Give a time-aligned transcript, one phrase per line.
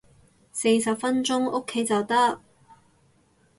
[0.51, 2.41] 四十分鐘屋企就得